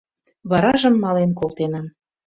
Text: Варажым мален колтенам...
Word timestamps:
Варажым 0.49 0.95
мален 1.03 1.31
колтенам... 1.39 1.85